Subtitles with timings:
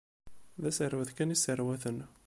[0.61, 1.97] D aserwet kan i sserwaten.